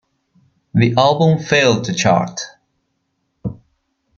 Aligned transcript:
The 0.73 0.95
album 0.97 1.37
failed 1.37 1.83
to 1.85 1.93
chart. 1.93 2.41